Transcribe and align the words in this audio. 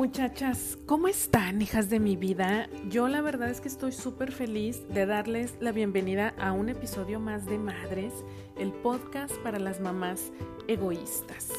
Muchachas, 0.00 0.78
¿cómo 0.86 1.08
están, 1.08 1.60
hijas 1.60 1.90
de 1.90 2.00
mi 2.00 2.16
vida? 2.16 2.70
Yo 2.88 3.06
la 3.06 3.20
verdad 3.20 3.50
es 3.50 3.60
que 3.60 3.68
estoy 3.68 3.92
súper 3.92 4.32
feliz 4.32 4.88
de 4.88 5.04
darles 5.04 5.58
la 5.60 5.72
bienvenida 5.72 6.32
a 6.38 6.52
un 6.52 6.70
episodio 6.70 7.20
más 7.20 7.44
de 7.44 7.58
Madres, 7.58 8.14
el 8.56 8.72
podcast 8.72 9.36
para 9.42 9.58
las 9.58 9.78
mamás 9.78 10.32
egoístas. 10.68 11.50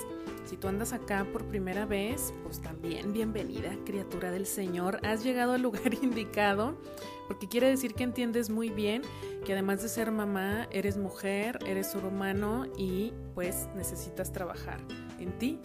Si 0.46 0.58
tú 0.58 0.70
andas 0.70 0.92
acá 0.92 1.24
por 1.32 1.46
primera 1.46 1.86
vez, 1.86 2.34
pues 2.42 2.60
también 2.60 3.14
bienvenida, 3.14 3.78
criatura 3.86 4.32
del 4.32 4.48
Señor. 4.48 5.00
Has 5.06 5.24
llegado 5.24 5.54
al 5.54 5.62
lugar 5.62 5.94
indicado, 6.02 6.82
porque 7.28 7.48
quiere 7.48 7.70
decir 7.70 7.94
que 7.94 8.06
entiendes 8.06 8.50
muy 8.50 8.70
bien 8.70 9.04
que 9.46 9.54
además 9.54 9.84
de 9.84 9.90
ser 9.90 10.10
mamá, 10.12 10.68
eres 10.72 10.98
mujer, 10.98 11.60
eres 11.68 11.92
ser 11.92 12.06
humano 12.06 12.66
y 12.76 13.14
pues 13.36 13.70
necesitas 13.76 14.32
trabajar 14.32 14.80
en 15.20 15.32
ti 15.38 15.60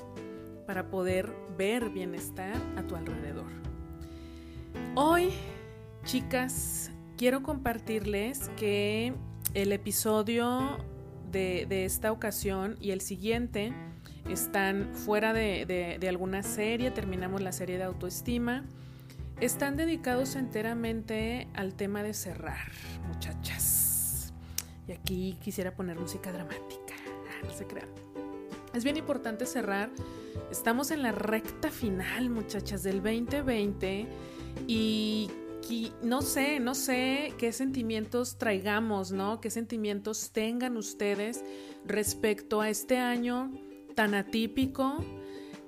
para 0.66 0.90
poder 0.90 1.32
ver 1.56 1.90
bienestar 1.90 2.56
a 2.76 2.82
tu 2.82 2.96
alrededor. 2.96 3.50
Hoy, 4.94 5.30
chicas, 6.04 6.90
quiero 7.16 7.42
compartirles 7.42 8.50
que 8.56 9.14
el 9.54 9.72
episodio 9.72 10.78
de, 11.30 11.84
esta 11.84 12.12
ocasión 12.12 12.76
y 12.80 12.92
el 12.92 13.00
siguiente 13.00 13.72
están 14.28 14.92
fuera 14.94 15.32
de, 15.32 15.96
de 16.00 16.08
alguna 16.08 16.42
serie, 16.42 16.90
terminamos 16.90 17.42
la 17.42 17.52
serie 17.52 17.78
de 17.78 17.84
autoestima, 17.84 18.64
están 19.40 19.76
dedicados 19.76 20.34
enteramente 20.34 21.48
al 21.54 21.74
tema 21.74 22.02
de 22.02 22.14
cerrar, 22.14 22.72
muchachas. 23.06 24.32
Y 24.88 24.92
aquí 24.92 25.36
quisiera 25.42 25.74
poner 25.74 25.98
música 25.98 26.32
dramática, 26.32 26.94
ah, 27.04 27.44
no 27.44 27.50
se 27.52 27.66
crean. 27.66 27.88
Es 28.72 28.84
bien 28.84 28.96
importante 28.96 29.46
cerrar. 29.46 29.90
Estamos 30.50 30.90
en 30.90 31.02
la 31.02 31.12
recta 31.12 31.70
final, 31.70 32.30
muchachas, 32.30 32.82
del 32.82 33.02
2020 33.02 34.06
y, 34.66 35.30
no 36.02 36.22
sé, 36.22 36.60
no 36.60 36.74
sé 36.74 37.34
qué 37.38 37.52
sentimientos 37.52 38.38
traigamos, 38.38 39.12
¿no? 39.12 39.40
Qué 39.40 39.50
sentimientos 39.50 40.30
tengan 40.32 40.76
ustedes 40.76 41.44
respecto 41.84 42.60
a 42.60 42.68
este 42.68 42.98
año 42.98 43.52
tan 43.94 44.14
atípico 44.14 45.04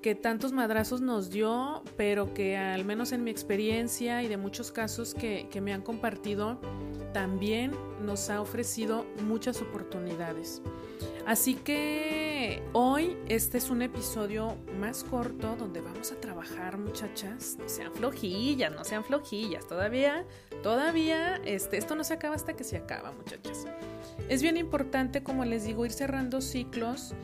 que 0.03 0.15
tantos 0.15 0.53
madrazos 0.53 1.01
nos 1.01 1.31
dio, 1.31 1.83
pero 1.97 2.33
que 2.33 2.57
al 2.57 2.85
menos 2.85 3.13
en 3.13 3.25
mi 3.25 3.31
experiencia 3.31 4.23
y 4.23 4.29
de 4.29 4.37
muchos 4.37 4.71
casos 4.71 5.15
que, 5.15 5.49
que 5.51 5.61
me 5.61 5.73
han 5.73 5.83
compartido, 5.83 6.61
también 7.13 7.73
nos 8.05 8.31
ha 8.31 8.41
ofrecido 8.41 9.05
muchas 9.27 9.61
oportunidades. 9.63 10.63
Así 11.27 11.55
que 11.55 12.63
hoy 12.73 13.17
este 13.29 13.59
es 13.59 13.69
un 13.69 13.83
episodio 13.83 14.57
más 14.81 15.05
corto 15.05 15.57
donde 15.57 15.81
vamos 15.83 16.11
a 16.11 16.21
trabajar, 16.21 16.79
muchachas. 16.79 17.57
No 17.59 17.69
sean 17.69 17.93
flojillas, 17.93 18.73
no 18.73 18.83
sean 18.83 19.05
flojillas. 19.05 19.67
Todavía, 19.67 20.25
todavía, 20.63 21.37
este, 21.45 21.77
esto 21.77 21.95
no 21.97 22.05
se 22.05 22.15
acaba 22.15 22.35
hasta 22.35 22.55
que 22.55 22.65
se 22.65 22.79
acaba, 22.79 23.13
muchachas. 23.13 23.67
Es 24.29 24.41
bien 24.43 24.57
importante, 24.57 25.23
como 25.23 25.45
les 25.45 25.65
digo, 25.65 25.85
ir 25.85 25.93
cerrando 25.93 26.41
ciclos. 26.41 27.15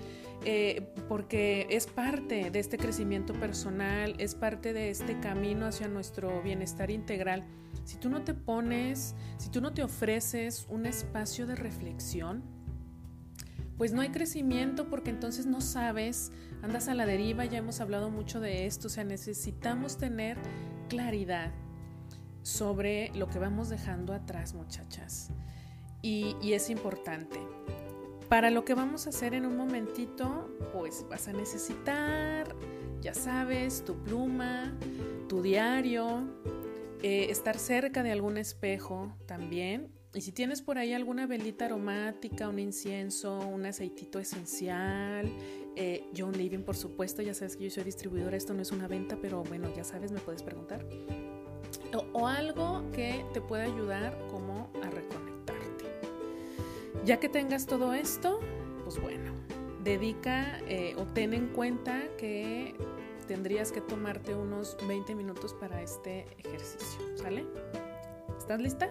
Eh, 0.46 0.92
porque 1.08 1.66
es 1.70 1.86
parte 1.86 2.50
de 2.50 2.58
este 2.58 2.76
crecimiento 2.76 3.32
personal, 3.32 4.14
es 4.18 4.34
parte 4.34 4.74
de 4.74 4.90
este 4.90 5.18
camino 5.18 5.66
hacia 5.66 5.88
nuestro 5.88 6.42
bienestar 6.42 6.90
integral. 6.90 7.44
Si 7.84 7.96
tú 7.96 8.10
no 8.10 8.22
te 8.22 8.34
pones, 8.34 9.14
si 9.38 9.48
tú 9.48 9.60
no 9.62 9.72
te 9.72 9.82
ofreces 9.82 10.66
un 10.68 10.84
espacio 10.84 11.46
de 11.46 11.54
reflexión, 11.54 12.42
pues 13.78 13.92
no 13.92 14.02
hay 14.02 14.10
crecimiento 14.10 14.88
porque 14.88 15.10
entonces 15.10 15.46
no 15.46 15.60
sabes, 15.60 16.30
andas 16.62 16.88
a 16.88 16.94
la 16.94 17.06
deriva, 17.06 17.44
ya 17.44 17.58
hemos 17.58 17.80
hablado 17.80 18.10
mucho 18.10 18.38
de 18.38 18.66
esto, 18.66 18.88
o 18.88 18.90
sea, 18.90 19.04
necesitamos 19.04 19.96
tener 19.96 20.38
claridad 20.88 21.52
sobre 22.42 23.10
lo 23.14 23.28
que 23.28 23.38
vamos 23.38 23.70
dejando 23.70 24.12
atrás, 24.12 24.54
muchachas. 24.54 25.30
Y, 26.02 26.36
y 26.42 26.52
es 26.52 26.68
importante. 26.68 27.40
Para 28.34 28.50
lo 28.50 28.64
que 28.64 28.74
vamos 28.74 29.06
a 29.06 29.10
hacer 29.10 29.32
en 29.32 29.46
un 29.46 29.56
momentito, 29.56 30.50
pues 30.72 31.06
vas 31.08 31.28
a 31.28 31.32
necesitar, 31.32 32.56
ya 33.00 33.14
sabes, 33.14 33.84
tu 33.84 33.94
pluma, 34.02 34.76
tu 35.28 35.40
diario, 35.40 36.24
eh, 37.00 37.28
estar 37.30 37.56
cerca 37.56 38.02
de 38.02 38.10
algún 38.10 38.36
espejo 38.36 39.16
también 39.26 39.92
y 40.14 40.22
si 40.22 40.32
tienes 40.32 40.62
por 40.62 40.78
ahí 40.78 40.92
alguna 40.92 41.28
velita 41.28 41.66
aromática, 41.66 42.48
un 42.48 42.58
incienso, 42.58 43.38
un 43.38 43.66
aceitito 43.66 44.18
esencial, 44.18 45.32
eh, 45.76 46.04
John 46.16 46.36
Living, 46.36 46.64
por 46.64 46.74
supuesto, 46.74 47.22
ya 47.22 47.34
sabes 47.34 47.56
que 47.56 47.62
yo 47.62 47.70
soy 47.70 47.84
distribuidora, 47.84 48.36
esto 48.36 48.52
no 48.52 48.62
es 48.62 48.72
una 48.72 48.88
venta, 48.88 49.16
pero 49.22 49.44
bueno, 49.44 49.72
ya 49.76 49.84
sabes, 49.84 50.10
me 50.10 50.18
puedes 50.18 50.42
preguntar. 50.42 50.84
O, 52.12 52.26
algo 52.26 52.90
que 52.90 53.24
te 53.32 53.40
pueda 53.40 53.62
ayudar 53.62 54.18
como 54.28 54.72
a. 54.82 54.90
Ya 57.04 57.20
que 57.20 57.28
tengas 57.28 57.66
todo 57.66 57.92
esto, 57.92 58.40
pues 58.82 58.98
bueno, 58.98 59.30
dedica 59.82 60.58
eh, 60.66 60.94
o 60.96 61.04
ten 61.04 61.34
en 61.34 61.48
cuenta 61.48 62.02
que 62.16 62.74
tendrías 63.28 63.72
que 63.72 63.82
tomarte 63.82 64.34
unos 64.34 64.74
20 64.88 65.14
minutos 65.14 65.52
para 65.52 65.82
este 65.82 66.26
ejercicio, 66.38 67.00
¿sale? 67.18 67.44
¿Estás 68.38 68.58
lista? 68.58 68.90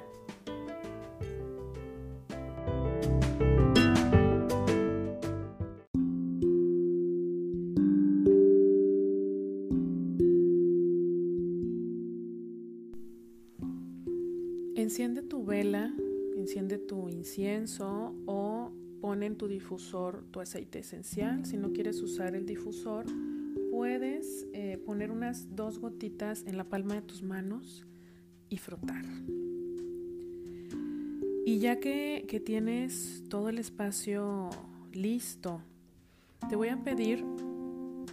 Enciende 14.76 15.24
tu 15.24 15.44
vela, 15.44 15.92
enciende 16.44 16.78
tu 16.78 17.08
incienso 17.10 18.14
o 18.26 18.72
pon 19.00 19.24
en 19.24 19.38
tu 19.38 19.48
difusor 19.48 20.26
tu 20.32 20.42
aceite 20.42 20.80
esencial. 20.80 21.46
Si 21.46 21.58
no 21.58 21.72
quieres 21.72 22.02
usar 22.02 22.36
el 22.36 22.46
difusor, 22.46 23.06
puedes 23.72 24.46
eh, 24.54 24.78
poner 24.86 25.10
unas 25.10 25.56
dos 25.56 25.80
gotitas 25.80 26.44
en 26.46 26.58
la 26.58 26.66
palma 26.66 26.96
de 26.96 27.02
tus 27.02 27.24
manos 27.24 27.86
y 28.50 28.58
frotar. 28.58 29.06
Y 31.46 31.60
ya 31.60 31.80
que, 31.80 32.26
que 32.28 32.40
tienes 32.40 33.24
todo 33.30 33.50
el 33.50 33.58
espacio 33.58 34.50
listo, 34.92 35.62
te 36.50 36.56
voy 36.56 36.70
a 36.70 36.84
pedir 36.84 37.24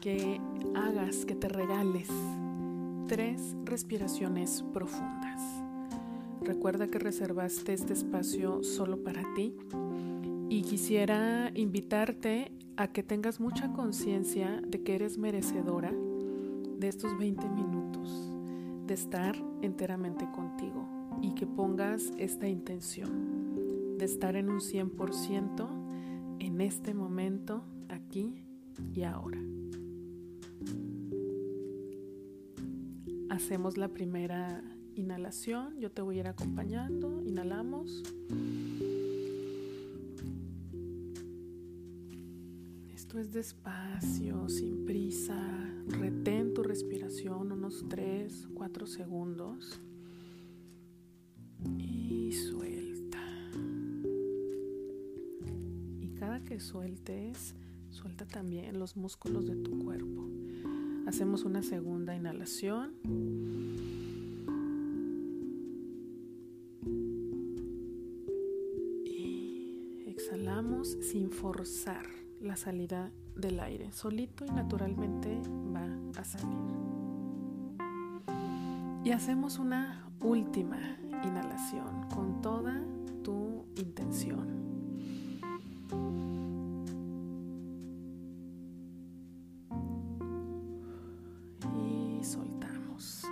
que 0.00 0.40
hagas, 0.74 1.24
que 1.24 1.34
te 1.34 1.48
regales 1.48 2.08
tres 3.08 3.56
respiraciones 3.64 4.64
profundas. 4.72 5.19
Recuerda 6.42 6.88
que 6.88 6.98
reservaste 6.98 7.72
este 7.72 7.92
espacio 7.92 8.62
solo 8.62 9.02
para 9.02 9.22
ti 9.34 9.54
y 10.48 10.62
quisiera 10.62 11.50
invitarte 11.54 12.52
a 12.76 12.88
que 12.88 13.02
tengas 13.02 13.40
mucha 13.40 13.72
conciencia 13.72 14.62
de 14.66 14.82
que 14.82 14.94
eres 14.94 15.18
merecedora 15.18 15.92
de 15.92 16.88
estos 16.88 17.16
20 17.18 17.48
minutos, 17.50 18.32
de 18.86 18.94
estar 18.94 19.36
enteramente 19.62 20.26
contigo 20.32 20.88
y 21.20 21.34
que 21.34 21.46
pongas 21.46 22.12
esta 22.16 22.48
intención 22.48 23.98
de 24.00 24.06
estar 24.06 24.34
en 24.34 24.48
un 24.48 24.60
100% 24.60 25.68
en 26.38 26.60
este 26.62 26.94
momento, 26.94 27.62
aquí 27.90 28.42
y 28.94 29.02
ahora. 29.02 29.38
Hacemos 33.28 33.76
la 33.76 33.88
primera 33.88 34.64
inhalación, 35.00 35.78
yo 35.80 35.90
te 35.90 36.02
voy 36.02 36.16
a 36.16 36.20
ir 36.20 36.28
acompañando, 36.28 37.22
inhalamos. 37.24 38.02
Esto 42.94 43.18
es 43.18 43.32
despacio, 43.32 44.48
sin 44.48 44.84
prisa, 44.86 45.36
retén 45.88 46.54
tu 46.54 46.62
respiración 46.62 47.50
unos 47.50 47.84
3, 47.88 48.48
4 48.54 48.86
segundos 48.86 49.80
y 51.76 52.32
suelta. 52.32 53.18
Y 56.00 56.08
cada 56.20 56.44
que 56.44 56.60
sueltes, 56.60 57.56
suelta 57.88 58.26
también 58.26 58.78
los 58.78 58.96
músculos 58.96 59.48
de 59.48 59.56
tu 59.56 59.78
cuerpo. 59.80 60.28
Hacemos 61.06 61.42
una 61.44 61.64
segunda 61.64 62.14
inhalación. 62.14 62.94
forzar 71.40 72.04
la 72.42 72.54
salida 72.56 73.10
del 73.34 73.60
aire. 73.60 73.92
Solito 73.92 74.44
y 74.44 74.50
naturalmente 74.50 75.40
va 75.74 76.20
a 76.20 76.24
salir. 76.24 76.58
Y 79.04 79.12
hacemos 79.12 79.58
una 79.58 80.06
última 80.20 80.78
inhalación 81.24 82.08
con 82.14 82.42
toda 82.42 82.78
tu 83.24 83.64
intención. 83.76 84.60
Y 91.74 92.22
soltamos. 92.22 93.24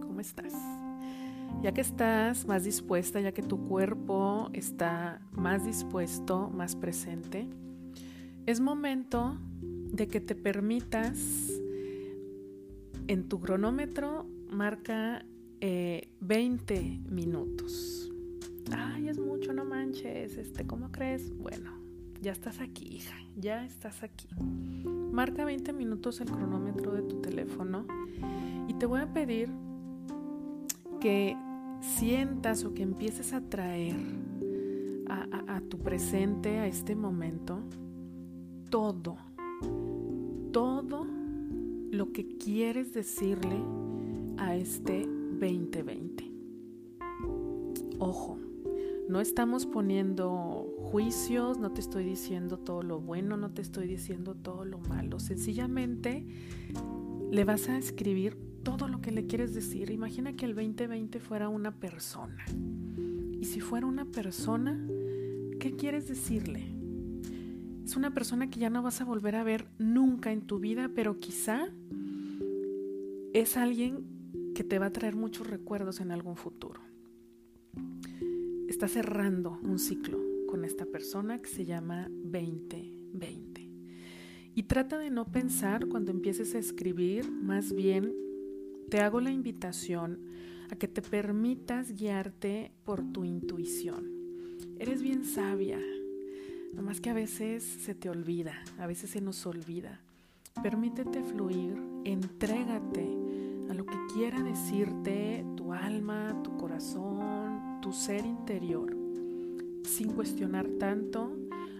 ¿Cómo 0.00 0.20
estás? 0.20 0.77
Ya 1.62 1.72
que 1.72 1.80
estás 1.80 2.46
más 2.46 2.64
dispuesta, 2.64 3.20
ya 3.20 3.32
que 3.32 3.42
tu 3.42 3.66
cuerpo 3.66 4.50
está 4.52 5.20
más 5.32 5.64
dispuesto, 5.64 6.50
más 6.50 6.76
presente, 6.76 7.48
es 8.46 8.60
momento 8.60 9.36
de 9.60 10.06
que 10.06 10.20
te 10.20 10.34
permitas 10.34 11.50
en 13.08 13.28
tu 13.28 13.40
cronómetro 13.40 14.26
marca 14.50 15.24
20 15.60 16.74
eh, 16.74 17.00
minutos. 17.08 18.12
Ay, 18.70 19.08
es 19.08 19.18
mucho, 19.18 19.52
no 19.52 19.64
manches. 19.64 20.36
Este, 20.36 20.66
¿cómo 20.66 20.92
crees? 20.92 21.36
Bueno, 21.36 21.72
ya 22.20 22.32
estás 22.32 22.60
aquí, 22.60 22.84
hija. 22.84 23.16
Ya 23.36 23.64
estás 23.64 24.02
aquí. 24.02 24.28
Marca 25.12 25.44
20 25.44 25.72
minutos 25.72 26.20
el 26.20 26.30
cronómetro 26.30 26.92
de 26.92 27.02
tu 27.02 27.20
teléfono 27.20 27.86
y 28.68 28.74
te 28.74 28.86
voy 28.86 29.00
a 29.00 29.12
pedir 29.12 29.50
que 30.98 31.36
sientas 31.80 32.64
o 32.64 32.74
que 32.74 32.82
empieces 32.82 33.32
a 33.32 33.40
traer 33.40 33.96
a 35.08 35.60
tu 35.62 35.78
presente, 35.78 36.58
a 36.58 36.66
este 36.66 36.94
momento, 36.94 37.60
todo, 38.70 39.16
todo 40.52 41.06
lo 41.90 42.12
que 42.12 42.36
quieres 42.36 42.92
decirle 42.92 43.56
a 44.36 44.54
este 44.56 45.06
2020. 45.06 46.30
Ojo, 47.98 48.38
no 49.08 49.20
estamos 49.20 49.66
poniendo 49.66 50.74
juicios, 50.90 51.58
no 51.58 51.72
te 51.72 51.80
estoy 51.80 52.04
diciendo 52.04 52.58
todo 52.58 52.82
lo 52.82 53.00
bueno, 53.00 53.36
no 53.36 53.50
te 53.50 53.62
estoy 53.62 53.86
diciendo 53.86 54.34
todo 54.34 54.64
lo 54.64 54.78
malo. 54.78 55.18
Sencillamente 55.18 56.26
le 57.30 57.44
vas 57.44 57.68
a 57.68 57.78
escribir 57.78 58.36
todo 58.62 58.88
lo 58.88 59.00
que 59.00 59.12
le 59.12 59.26
quieres 59.26 59.54
decir. 59.54 59.90
Imagina 59.90 60.34
que 60.34 60.44
el 60.44 60.54
2020 60.54 61.20
fuera 61.20 61.48
una 61.48 61.72
persona. 61.72 62.44
Y 63.40 63.44
si 63.44 63.60
fuera 63.60 63.86
una 63.86 64.04
persona, 64.04 64.78
¿qué 65.60 65.76
quieres 65.76 66.08
decirle? 66.08 66.74
Es 67.84 67.96
una 67.96 68.12
persona 68.12 68.50
que 68.50 68.60
ya 68.60 68.70
no 68.70 68.82
vas 68.82 69.00
a 69.00 69.04
volver 69.04 69.36
a 69.36 69.44
ver 69.44 69.66
nunca 69.78 70.32
en 70.32 70.42
tu 70.42 70.58
vida, 70.58 70.90
pero 70.94 71.20
quizá 71.20 71.68
es 73.32 73.56
alguien 73.56 74.04
que 74.54 74.64
te 74.64 74.78
va 74.78 74.86
a 74.86 74.92
traer 74.92 75.16
muchos 75.16 75.46
recuerdos 75.46 76.00
en 76.00 76.10
algún 76.10 76.36
futuro. 76.36 76.80
Está 78.68 78.88
cerrando 78.88 79.58
un 79.62 79.78
ciclo 79.78 80.18
con 80.46 80.64
esta 80.64 80.84
persona 80.84 81.38
que 81.38 81.48
se 81.48 81.64
llama 81.64 82.08
2020. 82.10 83.70
Y 84.54 84.62
trata 84.64 84.98
de 84.98 85.10
no 85.10 85.30
pensar 85.30 85.86
cuando 85.86 86.10
empieces 86.10 86.54
a 86.54 86.58
escribir, 86.58 87.30
más 87.30 87.72
bien 87.72 88.12
te 88.88 89.00
hago 89.00 89.20
la 89.20 89.30
invitación 89.30 90.18
a 90.70 90.76
que 90.76 90.88
te 90.88 91.02
permitas 91.02 91.92
guiarte 91.92 92.72
por 92.84 93.02
tu 93.12 93.24
intuición. 93.24 94.06
Eres 94.78 95.02
bien 95.02 95.24
sabia, 95.24 95.78
Nomás 96.74 97.00
que 97.00 97.10
a 97.10 97.14
veces 97.14 97.64
se 97.64 97.94
te 97.94 98.10
olvida, 98.10 98.52
a 98.78 98.86
veces 98.86 99.10
se 99.10 99.20
nos 99.20 99.46
olvida. 99.46 100.00
Permítete 100.62 101.22
fluir, 101.22 101.76
entrégate 102.04 103.08
a 103.70 103.74
lo 103.74 103.84
que 103.86 103.96
quiera 104.12 104.42
decirte 104.42 105.44
tu 105.56 105.72
alma, 105.72 106.40
tu 106.44 106.56
corazón, 106.56 107.80
tu 107.80 107.92
ser 107.92 108.24
interior, 108.24 108.94
sin 109.84 110.12
cuestionar 110.12 110.68
tanto, 110.78 111.32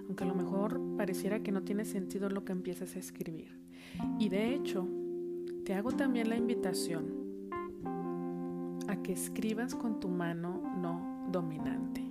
aunque 0.07 0.25
a 0.25 0.27
lo 0.27 0.35
mejor 0.35 0.81
pareciera 0.97 1.43
que 1.43 1.53
no 1.53 1.63
tiene 1.63 1.85
sentido 1.85 2.29
lo 2.31 2.45
que 2.45 2.53
empiezas 2.53 2.97
a 2.97 2.99
escribir. 2.99 3.59
Y 4.19 4.29
de 4.31 4.55
hecho, 4.55 4.89
te 5.69 5.75
hago 5.75 5.93
también 5.93 6.31
la 6.31 6.37
invitación 6.37 7.51
a 8.89 9.03
que 9.03 9.13
escribas 9.13 9.75
con 9.75 10.01
tu 10.01 10.09
mano 10.09 10.63
no 10.79 11.29
dominante 11.31 12.09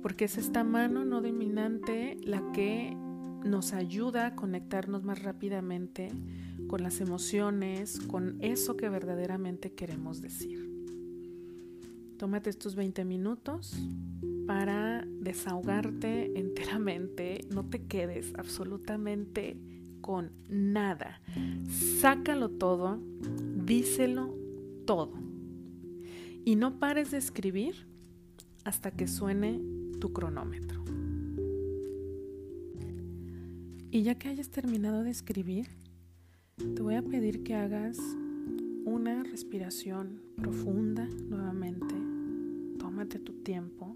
porque 0.00 0.26
es 0.26 0.38
esta 0.38 0.62
mano 0.62 1.04
no 1.04 1.20
dominante 1.20 2.16
la 2.22 2.52
que 2.52 2.96
nos 3.44 3.72
ayuda 3.72 4.26
a 4.26 4.36
conectarnos 4.36 5.02
más 5.02 5.24
rápidamente 5.24 6.12
con 6.68 6.84
las 6.84 7.00
emociones, 7.00 7.98
con 7.98 8.40
eso 8.40 8.76
que 8.76 8.88
verdaderamente 8.88 9.72
queremos 9.72 10.22
decir. 10.22 10.70
Tómate 12.18 12.50
estos 12.50 12.76
20 12.76 13.04
minutos 13.04 13.76
para 14.46 15.04
desahogarte 15.08 16.38
enteramente, 16.38 17.48
no 17.50 17.64
te 17.64 17.82
quedes 17.82 18.32
absolutamente 18.36 19.56
con 20.04 20.32
nada. 20.50 21.22
Sácalo 21.98 22.50
todo, 22.50 22.98
díselo 23.64 24.36
todo. 24.84 25.14
Y 26.44 26.56
no 26.56 26.78
pares 26.78 27.10
de 27.10 27.16
escribir 27.16 27.86
hasta 28.64 28.90
que 28.90 29.08
suene 29.08 29.62
tu 30.00 30.12
cronómetro. 30.12 30.84
Y 33.90 34.02
ya 34.02 34.16
que 34.16 34.28
hayas 34.28 34.50
terminado 34.50 35.04
de 35.04 35.10
escribir, 35.10 35.68
te 36.56 36.82
voy 36.82 36.96
a 36.96 37.02
pedir 37.02 37.42
que 37.42 37.54
hagas 37.54 37.96
una 38.84 39.22
respiración 39.22 40.20
profunda 40.36 41.08
nuevamente. 41.30 41.94
Tómate 42.78 43.18
tu 43.20 43.32
tiempo. 43.42 43.93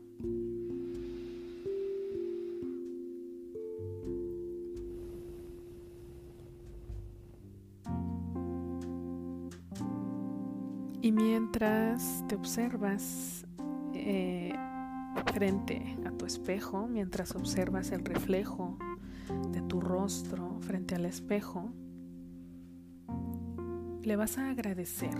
Y 11.08 11.12
mientras 11.12 12.22
te 12.28 12.34
observas 12.34 13.46
eh, 13.94 14.52
frente 15.32 15.96
a 16.04 16.10
tu 16.10 16.26
espejo, 16.26 16.86
mientras 16.86 17.34
observas 17.34 17.92
el 17.92 18.04
reflejo 18.04 18.76
de 19.50 19.62
tu 19.62 19.80
rostro 19.80 20.58
frente 20.60 20.96
al 20.96 21.06
espejo, 21.06 21.70
le 24.02 24.16
vas 24.16 24.36
a 24.36 24.50
agradecer 24.50 25.16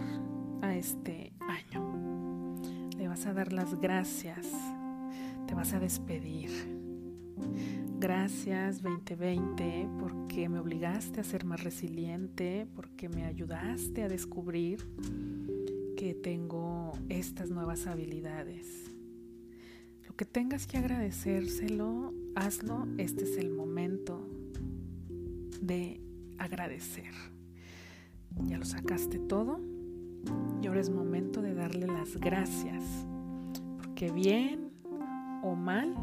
a 0.61 0.77
este 0.77 1.33
año. 1.41 2.55
Le 2.99 3.09
vas 3.09 3.25
a 3.25 3.33
dar 3.33 3.55
las 3.55 3.81
gracias. 3.81 4.47
Te 5.47 5.55
vas 5.55 5.73
a 5.73 5.81
despedir. 5.81 6.51
Gracias 7.99 8.83
2020 8.83 9.89
porque 9.99 10.51
me 10.51 10.59
obligaste 10.59 11.21
a 11.21 11.25
ser 11.25 11.47
más 11.47 11.65
resiliente, 11.65 12.67
porque 12.77 13.09
me 13.09 13.25
ayudaste 13.25 14.03
a 14.03 14.09
descubrir 14.09 14.87
que 15.99 16.15
tengo 16.15 16.93
estas 17.11 17.51
nuevas 17.51 17.87
habilidades 17.87 18.89
que 20.19 20.25
tengas 20.25 20.67
que 20.67 20.79
agradecérselo, 20.79 22.13
hazlo. 22.35 22.89
Este 22.99 23.23
es 23.23 23.37
el 23.37 23.51
momento 23.51 24.21
de 25.63 26.01
agradecer. 26.39 27.13
Ya 28.49 28.59
lo 28.59 28.65
sacaste 28.65 29.21
todo 29.21 29.61
y 30.61 30.67
ahora 30.67 30.81
es 30.81 30.91
momento 30.91 31.41
de 31.41 31.55
darle 31.55 31.87
las 31.87 32.17
gracias. 32.17 32.83
Porque 33.77 34.11
bien 34.11 34.73
o 35.45 35.55
mal, 35.55 35.95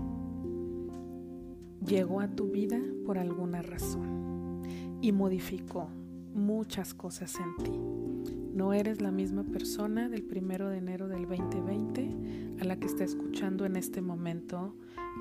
llegó 1.85 2.21
a 2.21 2.29
tu 2.29 2.49
vida 2.49 2.79
por 3.05 3.17
alguna 3.17 3.61
razón 3.63 4.61
y 5.01 5.11
modificó 5.11 5.89
muchas 6.33 6.93
cosas 6.93 7.35
en 7.35 7.65
ti. 7.65 8.14
No 8.55 8.71
eres 8.71 9.01
la 9.01 9.11
misma 9.11 9.43
persona 9.43 10.07
del 10.07 10.23
primero 10.23 10.69
de 10.69 10.77
enero 10.77 11.09
del 11.09 11.27
2020 11.27 12.61
a 12.61 12.63
la 12.63 12.79
que 12.79 12.85
está 12.85 13.03
escuchando 13.03 13.65
en 13.65 13.75
este 13.75 14.01
momento 14.01 14.73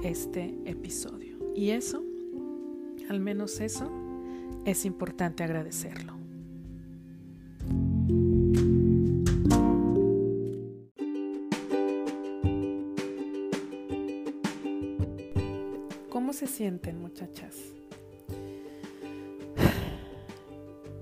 este 0.04 0.56
episodio. 0.66 1.38
Y 1.52 1.70
eso, 1.70 2.04
al 3.08 3.18
menos 3.18 3.60
eso, 3.60 3.90
es 4.64 4.84
importante 4.84 5.42
agradecerlo. 5.42 6.14
¿Cómo 16.08 16.32
se 16.32 16.46
sienten 16.46 17.00
muchachas? 17.00 17.56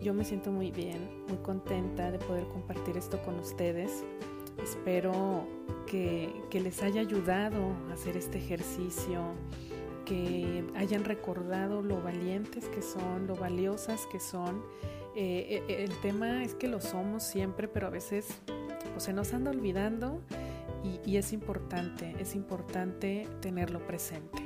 Yo 0.02 0.12
me 0.12 0.24
siento 0.24 0.50
muy 0.50 0.72
bien, 0.72 0.98
muy 1.28 1.36
contenta 1.38 2.10
de 2.10 2.18
poder 2.18 2.44
compartir 2.48 2.96
esto 2.96 3.22
con 3.22 3.38
ustedes. 3.38 4.02
Espero 4.60 5.46
que, 5.86 6.28
les 6.52 6.82
haya 6.82 7.00
ayudado 7.00 7.76
a 7.88 7.92
hacer 7.92 8.16
este 8.16 8.38
ejercicio, 8.38 9.22
que 10.04 10.64
hayan 10.74 11.04
recordado 11.04 11.82
lo 11.82 12.02
valientes 12.02 12.68
que 12.68 12.82
son, 12.82 13.28
lo 13.28 13.36
valiosas 13.36 14.06
que 14.10 14.18
son. 14.18 14.64
Eh, 15.14 15.62
eh, 15.68 15.84
el 15.84 15.96
tema 16.00 16.42
es 16.42 16.54
que 16.54 16.66
lo 16.66 16.80
somos 16.80 17.22
siempre, 17.22 17.68
pero 17.68 17.86
a 17.86 17.90
veces 17.90 18.26
pues, 18.92 19.04
se 19.04 19.12
nos 19.12 19.32
anda 19.32 19.52
olvidando 19.52 20.20
y 21.06 21.16
es 21.16 21.32
importante, 21.32 22.16
es 22.18 22.34
importante 22.34 23.28
tenerlo 23.40 23.86
presente. 23.86 24.41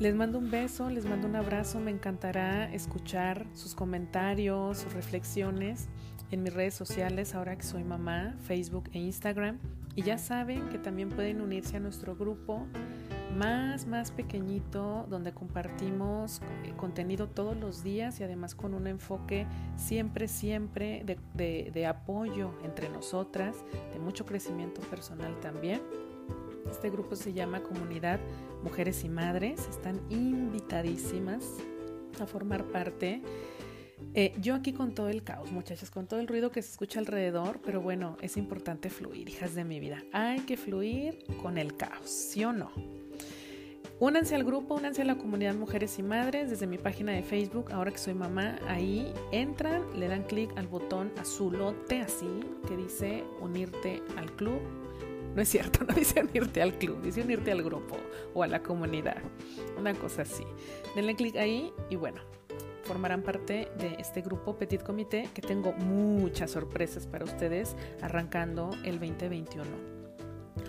Les 0.00 0.14
mando 0.14 0.38
un 0.38 0.50
beso, 0.50 0.88
les 0.88 1.04
mando 1.04 1.28
un 1.28 1.36
abrazo, 1.36 1.78
me 1.78 1.90
encantará 1.90 2.72
escuchar 2.72 3.46
sus 3.52 3.74
comentarios, 3.74 4.78
sus 4.78 4.94
reflexiones 4.94 5.88
en 6.30 6.42
mis 6.42 6.54
redes 6.54 6.72
sociales 6.72 7.34
ahora 7.34 7.54
que 7.54 7.64
soy 7.64 7.84
mamá, 7.84 8.34
Facebook 8.44 8.88
e 8.94 8.98
Instagram. 8.98 9.58
Y 9.94 10.00
ya 10.00 10.16
saben 10.16 10.70
que 10.70 10.78
también 10.78 11.10
pueden 11.10 11.42
unirse 11.42 11.76
a 11.76 11.80
nuestro 11.80 12.16
grupo 12.16 12.66
más, 13.36 13.86
más 13.86 14.10
pequeñito, 14.10 15.06
donde 15.10 15.34
compartimos 15.34 16.40
eh, 16.64 16.72
contenido 16.78 17.28
todos 17.28 17.54
los 17.54 17.84
días 17.84 18.20
y 18.20 18.24
además 18.24 18.54
con 18.54 18.72
un 18.72 18.86
enfoque 18.86 19.46
siempre, 19.76 20.28
siempre 20.28 21.04
de, 21.04 21.70
de 21.74 21.86
apoyo 21.86 22.54
entre 22.64 22.88
nosotras, 22.88 23.54
de 23.92 23.98
mucho 23.98 24.24
crecimiento 24.24 24.80
personal 24.80 25.38
también. 25.40 25.82
Este 26.70 26.90
grupo 26.90 27.16
se 27.16 27.32
llama 27.32 27.62
Comunidad 27.62 28.20
Mujeres 28.62 29.04
y 29.04 29.08
Madres. 29.08 29.66
Están 29.68 30.00
invitadísimas 30.08 31.44
a 32.20 32.26
formar 32.26 32.64
parte. 32.64 33.22
Eh, 34.14 34.34
yo 34.40 34.54
aquí 34.54 34.72
con 34.72 34.94
todo 34.94 35.08
el 35.08 35.22
caos, 35.22 35.52
muchachas, 35.52 35.90
con 35.90 36.06
todo 36.06 36.20
el 36.20 36.26
ruido 36.26 36.50
que 36.50 36.62
se 36.62 36.70
escucha 36.70 36.98
alrededor, 36.98 37.60
pero 37.64 37.80
bueno, 37.80 38.16
es 38.22 38.36
importante 38.36 38.88
fluir, 38.88 39.28
hijas 39.28 39.54
de 39.54 39.64
mi 39.64 39.78
vida. 39.78 40.02
Hay 40.12 40.40
que 40.40 40.56
fluir 40.56 41.18
con 41.42 41.58
el 41.58 41.76
caos, 41.76 42.08
¿sí 42.08 42.44
o 42.44 42.52
no? 42.52 42.70
Únanse 43.98 44.34
al 44.34 44.44
grupo, 44.44 44.76
únanse 44.76 45.02
a 45.02 45.04
la 45.04 45.18
comunidad 45.18 45.54
Mujeres 45.54 45.98
y 45.98 46.02
Madres 46.02 46.48
desde 46.48 46.66
mi 46.66 46.78
página 46.78 47.12
de 47.12 47.22
Facebook, 47.22 47.70
ahora 47.70 47.90
que 47.90 47.98
soy 47.98 48.14
mamá, 48.14 48.58
ahí 48.66 49.12
entran, 49.30 49.82
le 49.94 50.08
dan 50.08 50.22
clic 50.22 50.50
al 50.56 50.68
botón 50.68 51.12
azulote 51.18 52.00
así 52.00 52.40
que 52.66 52.78
dice 52.78 53.24
unirte 53.42 54.02
al 54.16 54.34
club. 54.36 54.58
No 55.34 55.42
es 55.42 55.48
cierto, 55.48 55.84
no 55.88 55.94
dice 55.94 56.20
unirte 56.20 56.62
al 56.62 56.74
club, 56.78 57.02
dice 57.02 57.22
unirte 57.22 57.52
al 57.52 57.62
grupo 57.62 57.96
o 58.34 58.42
a 58.42 58.46
la 58.46 58.62
comunidad, 58.62 59.18
una 59.78 59.94
cosa 59.94 60.22
así. 60.22 60.44
Denle 60.94 61.14
clic 61.14 61.36
ahí 61.36 61.72
y 61.88 61.96
bueno, 61.96 62.20
formarán 62.84 63.22
parte 63.22 63.70
de 63.78 63.96
este 63.98 64.20
grupo 64.20 64.56
Petit 64.56 64.82
Comité 64.82 65.28
que 65.32 65.42
tengo 65.42 65.72
muchas 65.72 66.50
sorpresas 66.50 67.06
para 67.06 67.24
ustedes 67.24 67.76
arrancando 68.00 68.70
el 68.84 68.98
2021. 68.98 70.00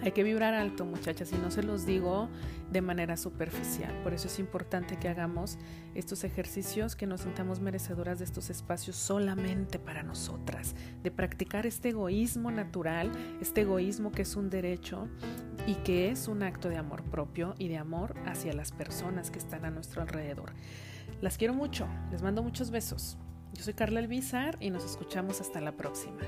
Hay 0.04 0.14
que 0.14 0.24
vibrar 0.24 0.54
alto, 0.54 0.86
muchachas, 0.86 1.32
y 1.32 1.36
no 1.36 1.52
se 1.52 1.62
los 1.62 1.86
digo 1.86 2.30
de 2.72 2.82
manera 2.82 3.18
superficial. 3.18 3.94
Por 4.04 4.14
eso 4.14 4.28
es 4.28 4.40
importante 4.40 4.98
que 4.98 5.10
hagamos 5.10 5.58
estos 5.94 6.24
ejercicios, 6.24 6.96
que 6.96 7.06
nos 7.06 7.22
sintamos 7.22 7.60
merecedoras 7.60 8.18
de 8.20 8.26
estos 8.26 8.50
espacios 8.50 8.96
solamente 8.96 9.78
para 9.78 10.02
nosotras, 10.02 10.76
de 11.04 11.12
practicar 11.12 11.66
este 11.66 11.90
egoísmo 11.90 12.52
natural, 12.52 13.12
este 13.42 13.62
egoísmo 13.62 14.12
que 14.12 14.22
es 14.22 14.36
un 14.36 14.50
derecho 14.50 15.08
y 15.68 15.76
que 15.76 16.10
es 16.10 16.28
un 16.28 16.44
acto 16.44 16.70
de 16.70 16.78
amor 16.78 17.04
propio 17.04 17.56
y 17.58 17.68
de 17.68 17.78
amor 17.78 18.16
hacia 18.26 18.54
las 18.54 18.72
personas 18.72 19.32
que 19.32 19.40
están 19.40 19.66
a 19.66 19.72
nuestro 19.72 20.02
alrededor. 20.02 20.54
Las 21.22 21.38
quiero 21.38 21.54
mucho, 21.54 21.88
les 22.12 22.22
mando 22.22 22.44
muchos 22.44 22.72
besos. 22.72 23.18
Yo 23.54 23.64
soy 23.64 23.74
Carla 23.74 24.00
Elvizar 24.00 24.58
y 24.60 24.70
nos 24.70 24.86
escuchamos 24.86 25.42
hasta 25.42 25.60
la 25.60 25.76
próxima. 25.76 26.22